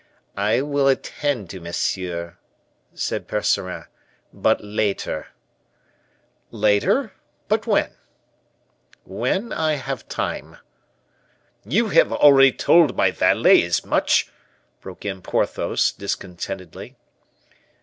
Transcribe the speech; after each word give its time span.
"I 0.43 0.61
will 0.63 0.87
attend 0.87 1.51
to 1.51 1.59
monsieur," 1.59 2.37
said 2.95 3.27
Percerin, 3.27 3.85
"but 4.33 4.63
later." 4.63 5.27
"Later? 6.49 7.13
but 7.47 7.67
when?" 7.67 7.91
"When 9.05 9.53
I 9.53 9.73
have 9.75 10.09
time." 10.09 10.57
"You 11.63 11.89
have 11.89 12.11
already 12.11 12.51
told 12.51 12.95
my 12.97 13.11
valet 13.11 13.61
as 13.63 13.85
much," 13.85 14.31
broke 14.81 15.05
in 15.05 15.21
Porthos, 15.21 15.91
discontentedly. 15.91 16.95